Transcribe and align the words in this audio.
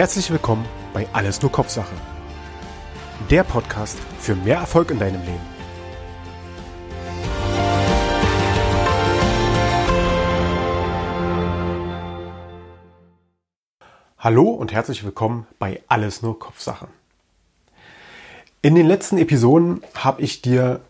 Herzlich 0.00 0.30
willkommen 0.30 0.64
bei 0.94 1.06
Alles 1.12 1.42
nur 1.42 1.52
Kopfsache. 1.52 1.94
Der 3.28 3.44
Podcast 3.44 3.98
für 4.18 4.34
mehr 4.34 4.56
Erfolg 4.56 4.90
in 4.90 4.98
deinem 4.98 5.20
Leben. 5.20 5.46
Hallo 14.18 14.48
und 14.48 14.72
herzlich 14.72 15.04
willkommen 15.04 15.46
bei 15.58 15.82
Alles 15.88 16.22
nur 16.22 16.38
Kopfsache. 16.38 16.88
In 18.62 18.74
den 18.76 18.86
letzten 18.86 19.18
Episoden 19.18 19.82
habe 19.94 20.22
ich 20.22 20.40
dir 20.40 20.80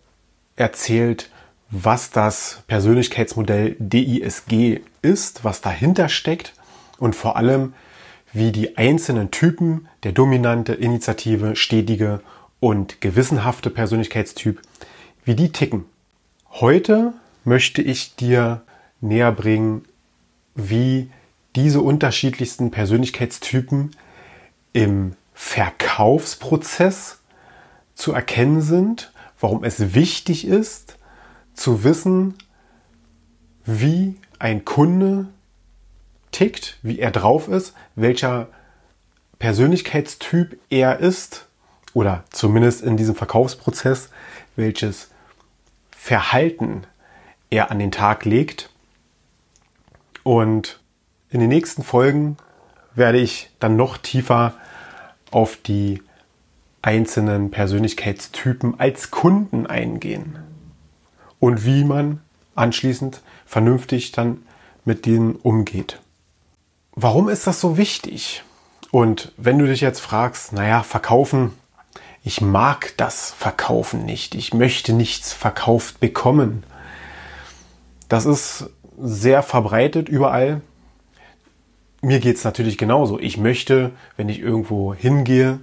erzählt, 0.54 1.30
was 1.68 2.12
das 2.12 2.62
Persönlichkeitsmodell 2.68 3.74
DISG 3.80 4.82
ist, 5.02 5.42
was 5.42 5.62
dahinter 5.62 6.08
steckt 6.08 6.54
und 6.98 7.16
vor 7.16 7.34
allem, 7.34 7.74
wie 8.32 8.52
die 8.52 8.76
einzelnen 8.76 9.30
Typen, 9.30 9.88
der 10.02 10.12
dominante, 10.12 10.72
initiative, 10.72 11.56
stetige 11.56 12.20
und 12.60 13.00
gewissenhafte 13.00 13.70
Persönlichkeitstyp, 13.70 14.60
wie 15.24 15.34
die 15.34 15.50
ticken. 15.50 15.84
Heute 16.50 17.12
möchte 17.44 17.82
ich 17.82 18.16
dir 18.16 18.62
näher 19.00 19.32
bringen, 19.32 19.84
wie 20.54 21.10
diese 21.56 21.80
unterschiedlichsten 21.80 22.70
Persönlichkeitstypen 22.70 23.90
im 24.72 25.16
Verkaufsprozess 25.34 27.20
zu 27.94 28.12
erkennen 28.12 28.62
sind, 28.62 29.12
warum 29.40 29.64
es 29.64 29.94
wichtig 29.94 30.46
ist, 30.46 30.96
zu 31.54 31.82
wissen, 31.82 32.34
wie 33.64 34.16
ein 34.38 34.64
Kunde 34.64 35.28
tickt, 36.32 36.78
wie 36.82 36.98
er 36.98 37.10
drauf 37.10 37.48
ist, 37.48 37.74
welcher 37.96 38.48
Persönlichkeitstyp 39.38 40.58
er 40.70 40.98
ist 41.00 41.46
oder 41.94 42.24
zumindest 42.30 42.82
in 42.82 42.96
diesem 42.96 43.14
Verkaufsprozess, 43.14 44.10
welches 44.56 45.10
Verhalten 45.90 46.84
er 47.50 47.70
an 47.70 47.78
den 47.78 47.90
Tag 47.90 48.24
legt. 48.24 48.70
Und 50.22 50.80
in 51.30 51.40
den 51.40 51.48
nächsten 51.48 51.82
Folgen 51.82 52.36
werde 52.94 53.18
ich 53.18 53.50
dann 53.58 53.76
noch 53.76 53.96
tiefer 53.96 54.54
auf 55.30 55.56
die 55.56 56.02
einzelnen 56.82 57.50
Persönlichkeitstypen 57.50 58.80
als 58.80 59.10
Kunden 59.10 59.66
eingehen 59.66 60.38
und 61.38 61.64
wie 61.64 61.84
man 61.84 62.20
anschließend 62.54 63.22
vernünftig 63.46 64.12
dann 64.12 64.42
mit 64.84 65.06
denen 65.06 65.36
umgeht. 65.36 66.00
Warum 66.92 67.28
ist 67.28 67.46
das 67.46 67.60
so 67.60 67.76
wichtig? 67.76 68.42
Und 68.90 69.32
wenn 69.36 69.58
du 69.58 69.66
dich 69.66 69.80
jetzt 69.80 70.00
fragst, 70.00 70.52
naja, 70.52 70.82
verkaufen, 70.82 71.52
ich 72.24 72.40
mag 72.40 72.92
das 72.96 73.30
Verkaufen 73.30 74.04
nicht, 74.04 74.34
ich 74.34 74.52
möchte 74.52 74.92
nichts 74.92 75.32
verkauft 75.32 76.00
bekommen. 76.00 76.64
Das 78.08 78.26
ist 78.26 78.70
sehr 78.98 79.42
verbreitet 79.42 80.08
überall. 80.08 80.60
Mir 82.02 82.18
geht 82.18 82.36
es 82.36 82.44
natürlich 82.44 82.76
genauso. 82.76 83.18
Ich 83.18 83.36
möchte, 83.36 83.92
wenn 84.16 84.28
ich 84.28 84.40
irgendwo 84.40 84.92
hingehe, 84.94 85.60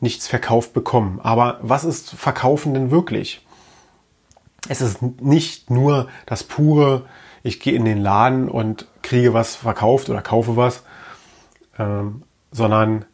nichts 0.00 0.26
verkauft 0.26 0.72
bekommen. 0.72 1.20
Aber 1.22 1.58
was 1.62 1.84
ist 1.84 2.10
Verkaufen 2.10 2.74
denn 2.74 2.90
wirklich? 2.90 3.44
Es 4.68 4.80
ist 4.80 5.02
nicht 5.20 5.70
nur 5.70 6.08
das 6.26 6.42
pure, 6.42 7.06
ich 7.42 7.60
gehe 7.60 7.74
in 7.74 7.84
den 7.84 8.00
Laden 8.00 8.48
und 8.48 8.86
kriege 9.14 9.32
was 9.32 9.54
verkauft 9.54 10.10
oder 10.10 10.22
kaufe 10.22 10.56
was, 10.56 10.82
ähm, 11.78 12.24
sondern 12.50 13.04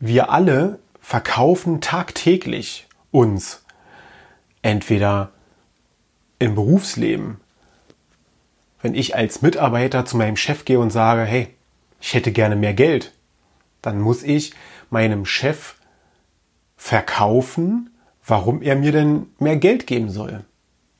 wir 0.00 0.30
alle 0.30 0.80
verkaufen 1.00 1.80
tagtäglich 1.80 2.88
uns 3.12 3.64
entweder 4.62 5.30
im 6.40 6.56
Berufsleben, 6.56 7.36
wenn 8.82 8.96
ich 8.96 9.14
als 9.14 9.40
Mitarbeiter 9.40 10.04
zu 10.04 10.16
meinem 10.16 10.36
Chef 10.36 10.64
gehe 10.64 10.80
und 10.80 10.90
sage, 10.90 11.22
hey, 11.22 11.54
ich 12.00 12.14
hätte 12.14 12.32
gerne 12.32 12.56
mehr 12.56 12.74
Geld, 12.74 13.12
dann 13.82 14.00
muss 14.00 14.24
ich 14.24 14.52
meinem 14.90 15.26
Chef 15.26 15.76
verkaufen, 16.76 17.90
warum 18.26 18.62
er 18.62 18.74
mir 18.74 18.90
denn 18.90 19.28
mehr 19.38 19.58
Geld 19.58 19.86
geben 19.86 20.10
soll. 20.10 20.44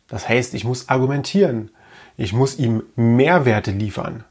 Das 0.07 0.29
heißt, 0.29 0.55
ich 0.55 0.63
muss 0.63 0.89
argumentieren. 0.89 1.73
Ich 2.17 2.33
muss 2.33 2.59
ihm 2.59 2.83
Mehrwerte 2.97 3.71
liefern. 3.71 4.25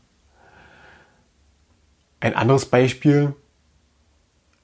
Ein 2.19 2.35
anderes 2.35 2.65
Beispiel 2.65 3.35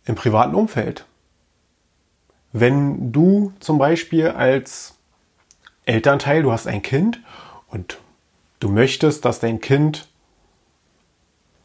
im 0.06 0.16
privaten 0.16 0.56
Umfeld. 0.56 1.06
Wenn 2.54 3.12
du 3.12 3.54
zum 3.60 3.78
Beispiel 3.78 4.30
als 4.30 4.96
Elternteil, 5.86 6.44
du 6.44 6.52
hast 6.52 6.68
ein 6.68 6.82
Kind 6.82 7.22
und 7.68 8.00
du 8.60 8.70
möchtest, 8.70 9.26
dass 9.26 9.40
dein 9.40 9.62
Kind 9.62 10.08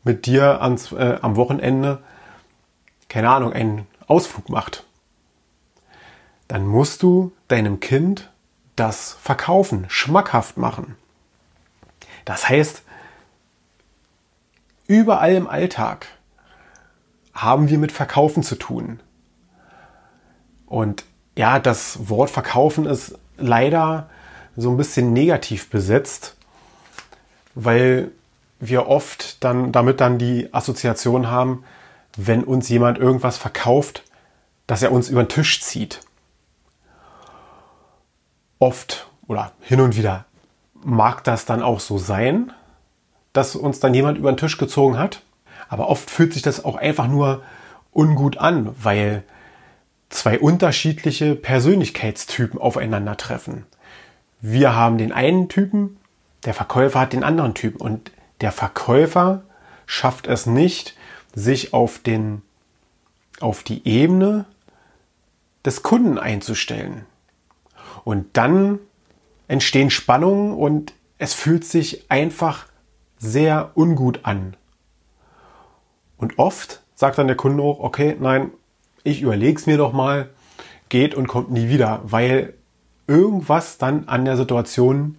mit 0.04 0.26
dir 0.26 0.62
ans, 0.62 0.92
äh, 0.92 1.18
am 1.22 1.36
Wochenende, 1.36 2.02
keine 3.08 3.30
Ahnung, 3.30 3.52
einen 3.52 3.86
Ausflug 4.06 4.48
macht, 4.48 4.84
dann 6.48 6.66
musst 6.66 7.02
du 7.02 7.32
deinem 7.48 7.80
Kind 7.80 8.30
das 8.76 9.14
verkaufen, 9.14 9.86
schmackhaft 9.88 10.58
machen. 10.58 10.96
Das 12.26 12.48
heißt, 12.48 12.82
überall 14.88 15.32
im 15.32 15.46
Alltag 15.46 16.08
haben 17.32 17.70
wir 17.70 17.78
mit 17.78 17.92
Verkaufen 17.92 18.42
zu 18.42 18.56
tun. 18.56 19.00
Und 20.66 21.04
ja, 21.36 21.58
das 21.60 22.08
Wort 22.08 22.28
Verkaufen 22.28 22.84
ist 22.84 23.16
leider 23.38 24.10
so 24.56 24.70
ein 24.70 24.76
bisschen 24.76 25.12
negativ 25.12 25.70
besetzt, 25.70 26.36
weil 27.54 28.10
wir 28.58 28.88
oft 28.88 29.42
dann 29.44 29.70
damit 29.70 30.00
dann 30.00 30.18
die 30.18 30.52
Assoziation 30.52 31.28
haben, 31.30 31.64
wenn 32.16 32.42
uns 32.42 32.68
jemand 32.68 32.98
irgendwas 32.98 33.38
verkauft, 33.38 34.02
dass 34.66 34.82
er 34.82 34.90
uns 34.90 35.08
über 35.08 35.22
den 35.22 35.28
Tisch 35.28 35.62
zieht. 35.62 36.00
Oft 38.58 39.06
oder 39.28 39.52
hin 39.60 39.80
und 39.80 39.96
wieder 39.96 40.25
mag 40.86 41.24
das 41.24 41.44
dann 41.44 41.62
auch 41.62 41.80
so 41.80 41.98
sein, 41.98 42.52
dass 43.32 43.56
uns 43.56 43.80
dann 43.80 43.92
jemand 43.92 44.18
über 44.18 44.32
den 44.32 44.38
Tisch 44.38 44.56
gezogen 44.56 44.98
hat. 44.98 45.22
Aber 45.68 45.88
oft 45.88 46.08
fühlt 46.10 46.32
sich 46.32 46.42
das 46.42 46.64
auch 46.64 46.76
einfach 46.76 47.08
nur 47.08 47.42
ungut 47.92 48.38
an, 48.38 48.74
weil 48.80 49.24
zwei 50.10 50.38
unterschiedliche 50.38 51.34
Persönlichkeitstypen 51.34 52.60
aufeinandertreffen. 52.60 53.66
Wir 54.40 54.76
haben 54.76 54.96
den 54.96 55.10
einen 55.10 55.48
Typen, 55.48 55.96
der 56.44 56.54
Verkäufer 56.54 57.00
hat 57.00 57.12
den 57.12 57.24
anderen 57.24 57.54
Typen 57.54 57.80
und 57.80 58.12
der 58.40 58.52
Verkäufer 58.52 59.42
schafft 59.86 60.28
es 60.28 60.46
nicht, 60.46 60.94
sich 61.34 61.74
auf 61.74 61.98
den, 61.98 62.42
auf 63.40 63.64
die 63.64 63.86
Ebene 63.88 64.44
des 65.64 65.82
Kunden 65.82 66.16
einzustellen. 66.18 67.06
Und 68.04 68.36
dann 68.36 68.78
entstehen 69.48 69.90
Spannungen 69.90 70.52
und 70.52 70.92
es 71.18 71.34
fühlt 71.34 71.64
sich 71.64 72.10
einfach 72.10 72.66
sehr 73.18 73.72
ungut 73.74 74.20
an. 74.24 74.56
Und 76.18 76.38
oft 76.38 76.82
sagt 76.94 77.18
dann 77.18 77.26
der 77.26 77.36
Kunde 77.36 77.62
auch, 77.62 77.80
okay, 77.80 78.16
nein, 78.18 78.50
ich 79.04 79.22
überlege 79.22 79.58
es 79.58 79.66
mir 79.66 79.76
doch 79.76 79.92
mal, 79.92 80.30
geht 80.88 81.14
und 81.14 81.26
kommt 81.26 81.50
nie 81.50 81.68
wieder, 81.68 82.00
weil 82.04 82.54
irgendwas 83.06 83.78
dann 83.78 84.08
an 84.08 84.24
der 84.24 84.36
Situation 84.36 85.16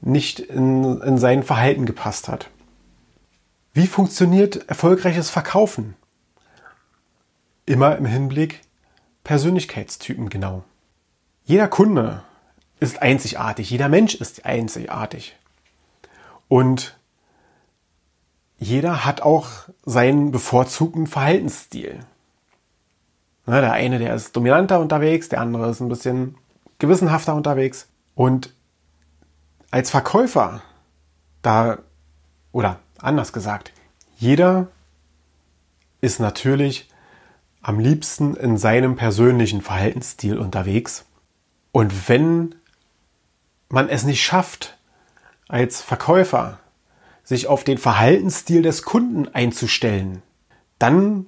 nicht 0.00 0.40
in, 0.40 1.00
in 1.02 1.18
sein 1.18 1.42
Verhalten 1.42 1.86
gepasst 1.86 2.28
hat. 2.28 2.48
Wie 3.72 3.86
funktioniert 3.86 4.68
erfolgreiches 4.68 5.30
Verkaufen? 5.30 5.94
Immer 7.66 7.96
im 7.96 8.06
Hinblick 8.06 8.62
Persönlichkeitstypen 9.24 10.28
genau. 10.28 10.64
Jeder 11.44 11.68
Kunde 11.68 12.22
ist 12.80 13.02
einzigartig. 13.02 13.70
Jeder 13.70 13.88
Mensch 13.88 14.14
ist 14.14 14.44
einzigartig. 14.44 15.36
Und 16.48 16.98
jeder 18.58 19.04
hat 19.04 19.22
auch 19.22 19.48
seinen 19.84 20.32
bevorzugten 20.32 21.06
Verhaltensstil. 21.06 22.00
der 23.46 23.72
eine, 23.72 23.98
der 23.98 24.14
ist 24.14 24.34
dominanter 24.34 24.80
unterwegs, 24.80 25.28
der 25.28 25.40
andere 25.40 25.70
ist 25.70 25.80
ein 25.80 25.88
bisschen 25.88 26.36
gewissenhafter 26.78 27.34
unterwegs. 27.34 27.88
Und 28.14 28.54
als 29.70 29.90
Verkäufer, 29.90 30.62
da, 31.42 31.78
oder 32.52 32.80
anders 32.98 33.32
gesagt, 33.32 33.72
jeder 34.18 34.68
ist 36.00 36.20
natürlich 36.20 36.90
am 37.62 37.78
liebsten 37.78 38.34
in 38.34 38.56
seinem 38.56 38.96
persönlichen 38.96 39.60
Verhaltensstil 39.62 40.38
unterwegs. 40.38 41.04
Und 41.72 42.08
wenn 42.08 42.54
man 43.70 43.88
es 43.88 44.04
nicht 44.04 44.22
schafft, 44.22 44.76
als 45.48 45.80
Verkäufer 45.80 46.58
sich 47.24 47.46
auf 47.46 47.64
den 47.64 47.78
Verhaltensstil 47.78 48.62
des 48.62 48.82
Kunden 48.82 49.28
einzustellen, 49.28 50.22
dann 50.78 51.26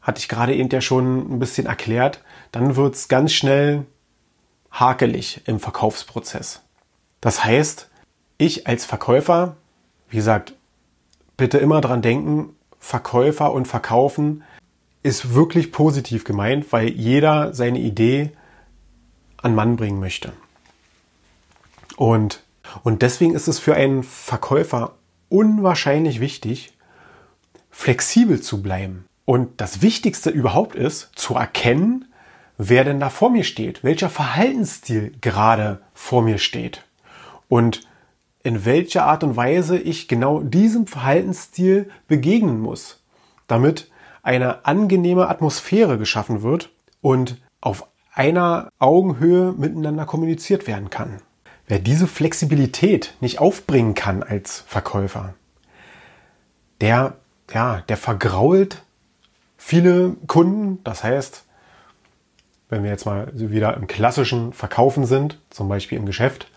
hatte 0.00 0.18
ich 0.18 0.28
gerade 0.28 0.54
eben 0.54 0.68
ja 0.70 0.80
schon 0.80 1.34
ein 1.34 1.38
bisschen 1.38 1.66
erklärt, 1.66 2.22
dann 2.52 2.76
wird 2.76 2.94
es 2.94 3.08
ganz 3.08 3.32
schnell 3.32 3.84
hakelig 4.70 5.42
im 5.46 5.60
Verkaufsprozess. 5.60 6.62
Das 7.20 7.44
heißt, 7.44 7.88
ich 8.38 8.66
als 8.66 8.84
Verkäufer, 8.84 9.56
wie 10.08 10.16
gesagt, 10.16 10.54
bitte 11.36 11.58
immer 11.58 11.80
dran 11.80 12.02
denken, 12.02 12.56
Verkäufer 12.78 13.52
und 13.52 13.66
Verkaufen 13.66 14.42
ist 15.02 15.34
wirklich 15.34 15.72
positiv 15.72 16.24
gemeint, 16.24 16.72
weil 16.72 16.88
jeder 16.88 17.54
seine 17.54 17.78
Idee 17.78 18.30
an 19.38 19.54
Mann 19.54 19.76
bringen 19.76 20.00
möchte. 20.00 20.32
Und, 21.96 22.42
und 22.82 23.02
deswegen 23.02 23.34
ist 23.34 23.48
es 23.48 23.58
für 23.58 23.74
einen 23.74 24.02
Verkäufer 24.02 24.94
unwahrscheinlich 25.28 26.20
wichtig, 26.20 26.76
flexibel 27.70 28.40
zu 28.40 28.62
bleiben. 28.62 29.06
Und 29.24 29.60
das 29.60 29.82
Wichtigste 29.82 30.30
überhaupt 30.30 30.74
ist, 30.74 31.10
zu 31.14 31.34
erkennen, 31.34 32.06
wer 32.58 32.84
denn 32.84 33.00
da 33.00 33.10
vor 33.10 33.30
mir 33.30 33.44
steht, 33.44 33.82
welcher 33.82 34.10
Verhaltensstil 34.10 35.12
gerade 35.20 35.80
vor 35.92 36.22
mir 36.22 36.38
steht 36.38 36.84
und 37.48 37.80
in 38.42 38.64
welcher 38.64 39.06
Art 39.06 39.24
und 39.24 39.36
Weise 39.36 39.78
ich 39.78 40.06
genau 40.06 40.40
diesem 40.40 40.86
Verhaltensstil 40.86 41.90
begegnen 42.06 42.60
muss, 42.60 43.02
damit 43.46 43.90
eine 44.22 44.66
angenehme 44.66 45.28
Atmosphäre 45.28 45.98
geschaffen 45.98 46.42
wird 46.42 46.70
und 47.00 47.42
auf 47.60 47.88
einer 48.12 48.68
Augenhöhe 48.78 49.52
miteinander 49.52 50.04
kommuniziert 50.04 50.66
werden 50.66 50.90
kann. 50.90 51.20
Wer 51.66 51.78
diese 51.78 52.06
Flexibilität 52.06 53.14
nicht 53.20 53.38
aufbringen 53.38 53.94
kann 53.94 54.22
als 54.22 54.60
Verkäufer, 54.66 55.34
der, 56.80 57.16
ja, 57.52 57.82
der 57.88 57.96
vergrault 57.96 58.82
viele 59.56 60.16
Kunden. 60.26 60.82
Das 60.84 61.02
heißt, 61.02 61.44
wenn 62.68 62.82
wir 62.82 62.90
jetzt 62.90 63.06
mal 63.06 63.30
wieder 63.32 63.76
im 63.76 63.86
klassischen 63.86 64.52
Verkaufen 64.52 65.06
sind, 65.06 65.40
zum 65.48 65.68
Beispiel 65.68 65.96
im 65.96 66.06
Geschäft, 66.06 66.50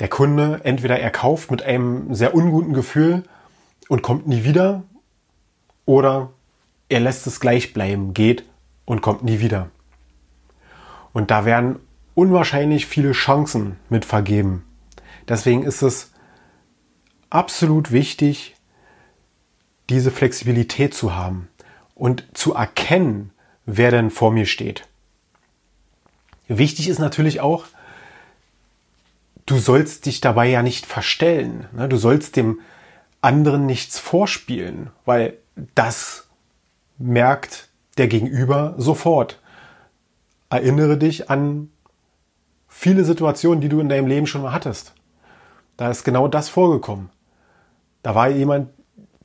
der 0.00 0.08
Kunde 0.08 0.60
entweder 0.64 0.98
er 0.98 1.10
kauft 1.10 1.50
mit 1.50 1.62
einem 1.62 2.14
sehr 2.14 2.34
unguten 2.34 2.72
Gefühl 2.72 3.24
und 3.88 4.02
kommt 4.02 4.26
nie 4.26 4.44
wieder 4.44 4.84
oder 5.84 6.30
er 6.88 7.00
lässt 7.00 7.26
es 7.26 7.40
gleich 7.40 7.72
bleiben, 7.72 8.14
geht 8.14 8.44
und 8.84 9.02
kommt 9.02 9.22
nie 9.22 9.40
wieder. 9.40 9.68
Und 11.12 11.30
da 11.30 11.44
werden 11.44 11.78
unwahrscheinlich 12.16 12.86
viele 12.86 13.12
Chancen 13.12 13.76
mit 13.88 14.04
vergeben. 14.04 14.64
Deswegen 15.28 15.62
ist 15.62 15.82
es 15.82 16.10
absolut 17.30 17.92
wichtig, 17.92 18.56
diese 19.90 20.10
Flexibilität 20.10 20.94
zu 20.94 21.14
haben 21.14 21.48
und 21.94 22.26
zu 22.32 22.54
erkennen, 22.54 23.30
wer 23.66 23.90
denn 23.90 24.10
vor 24.10 24.32
mir 24.32 24.46
steht. 24.46 24.88
Wichtig 26.48 26.88
ist 26.88 26.98
natürlich 26.98 27.40
auch, 27.40 27.66
du 29.44 29.58
sollst 29.58 30.06
dich 30.06 30.20
dabei 30.20 30.48
ja 30.48 30.62
nicht 30.62 30.86
verstellen. 30.86 31.68
Ne? 31.72 31.86
Du 31.88 31.98
sollst 31.98 32.36
dem 32.36 32.60
anderen 33.20 33.66
nichts 33.66 33.98
vorspielen, 33.98 34.90
weil 35.04 35.36
das 35.74 36.28
merkt 36.96 37.68
der 37.98 38.08
Gegenüber 38.08 38.74
sofort. 38.78 39.40
Erinnere 40.48 40.96
dich 40.96 41.28
an 41.28 41.70
viele 42.78 43.04
Situationen, 43.04 43.62
die 43.62 43.70
du 43.70 43.80
in 43.80 43.88
deinem 43.88 44.06
Leben 44.06 44.26
schon 44.26 44.42
mal 44.42 44.52
hattest. 44.52 44.92
Da 45.78 45.90
ist 45.90 46.04
genau 46.04 46.28
das 46.28 46.50
vorgekommen. 46.50 47.08
Da 48.02 48.14
war 48.14 48.28
jemand 48.28 48.68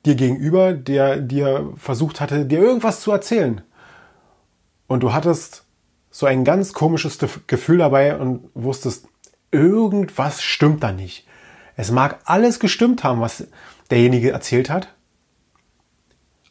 dir 0.06 0.16
gegenüber, 0.16 0.72
der 0.72 1.18
dir 1.18 1.74
versucht 1.76 2.22
hatte, 2.22 2.46
dir 2.46 2.60
irgendwas 2.60 3.02
zu 3.02 3.12
erzählen. 3.12 3.62
Und 4.88 5.04
du 5.04 5.12
hattest 5.12 5.66
so 6.12 6.26
ein 6.26 6.46
ganz 6.46 6.72
komisches 6.72 7.20
Gefühl 7.46 7.80
dabei 7.80 8.18
und 8.18 8.50
wusstest, 8.54 9.08
irgendwas 9.52 10.42
stimmt 10.42 10.82
da 10.82 10.94
nicht. 10.94 11.28
Es 11.76 11.92
mag 11.92 12.20
alles 12.24 12.58
gestimmt 12.60 13.04
haben, 13.04 13.20
was 13.20 13.48
derjenige 13.90 14.32
erzählt 14.32 14.70
hat, 14.70 14.94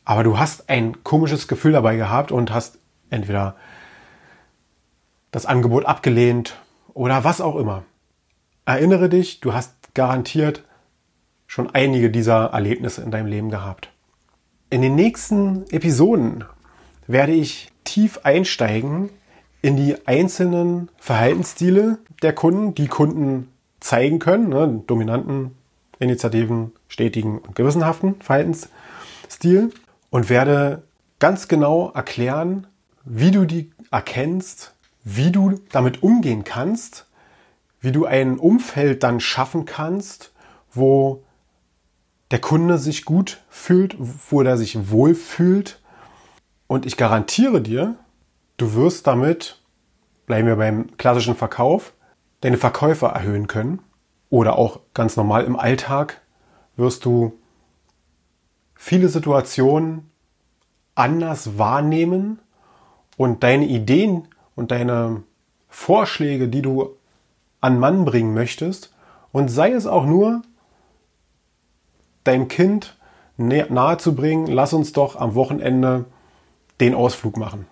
aber 0.05 0.23
du 0.23 0.39
hast 0.39 0.69
ein 0.69 1.03
komisches 1.03 1.49
Gefühl 1.49 1.73
dabei 1.73 1.97
gehabt 1.97 2.31
und 2.31 2.53
hast 2.53 2.79
entweder 3.09 3.57
das 5.31 5.47
Angebot 5.47 5.87
abgelehnt 5.87 6.57
oder 6.95 7.25
was 7.25 7.41
auch 7.41 7.57
immer. 7.57 7.85
Erinnere 8.65 9.09
dich, 9.09 9.41
du 9.41 9.53
hast 9.53 9.95
garantiert 9.95 10.65
schon 11.47 11.71
einige 11.71 12.11
dieser 12.11 12.47
Erlebnisse 12.47 13.03
in 13.03 13.11
deinem 13.11 13.27
Leben 13.27 13.51
gehabt. 13.51 13.91
In 14.71 14.83
den 14.83 14.95
nächsten 14.95 15.65
Episoden 15.71 16.45
werde 17.09 17.33
ich 17.33 17.73
tief 17.83 18.21
einsteigen 18.23 19.11
in 19.63 19.77
die 19.77 20.07
einzelnen 20.07 20.89
Verhaltensstile 20.97 21.99
der 22.23 22.33
Kunden, 22.33 22.75
die 22.75 22.87
Kunden 22.87 23.51
zeigen 23.81 24.19
können, 24.19 24.49
ne, 24.49 24.83
dominanten, 24.87 25.57
initiativen, 25.99 26.73
stetigen 26.89 27.39
und 27.39 27.55
gewissenhaften 27.55 28.21
Verhaltensstil 28.21 29.71
und 30.11 30.31
werde 30.31 30.83
ganz 31.19 31.49
genau 31.49 31.91
erklären, 31.91 32.67
wie 33.05 33.31
du 33.31 33.45
die 33.45 33.73
erkennst, 33.91 34.75
wie 35.05 35.31
du 35.33 35.61
damit 35.73 36.03
umgehen 36.03 36.45
kannst, 36.45 37.07
wie 37.81 37.93
du 37.93 38.07
ein 38.07 38.39
Umfeld 38.39 39.03
dann 39.03 39.21
schaffen 39.21 39.65
kannst, 39.65 40.33
wo 40.73 41.25
der 42.31 42.41
Kunde 42.41 42.79
sich 42.79 43.05
gut 43.05 43.43
fühlt, 43.49 43.97
wo 43.99 44.43
er 44.43 44.57
sich 44.57 44.91
wohl 44.91 45.15
fühlt. 45.15 45.81
Und 46.67 46.87
ich 46.87 46.97
garantiere 46.97 47.61
dir, 47.61 47.97
Du 48.61 48.75
wirst 48.75 49.07
damit, 49.07 49.59
bleiben 50.27 50.47
wir 50.47 50.57
beim 50.57 50.95
klassischen 50.99 51.35
Verkauf, 51.35 51.95
deine 52.43 52.59
Verkäufer 52.59 53.09
erhöhen 53.09 53.47
können. 53.47 53.81
Oder 54.29 54.59
auch 54.59 54.81
ganz 54.93 55.17
normal 55.17 55.45
im 55.45 55.57
Alltag 55.59 56.21
wirst 56.77 57.07
du 57.07 57.39
viele 58.75 59.09
Situationen 59.09 60.11
anders 60.95 61.57
wahrnehmen 61.57 62.39
und 63.17 63.43
deine 63.43 63.65
Ideen 63.65 64.29
und 64.61 64.71
deine 64.71 65.25
Vorschläge, 65.69 66.49
die 66.49 66.63
du 66.63 66.97
an 67.61 67.81
Mann 67.81 68.05
bringen 68.05 68.35
möchtest, 68.35 68.95
und 69.33 69.49
sei 69.49 69.73
es 69.73 69.87
auch 69.87 70.07
nur, 70.07 70.43
deinem 72.25 72.49
Kind 72.49 72.97
nahezubringen, 73.37 74.47
lass 74.47 74.73
uns 74.73 74.93
doch 74.93 75.17
am 75.17 75.35
Wochenende 75.35 76.05
den 76.81 76.95
Ausflug 76.95 77.37
machen 77.37 77.67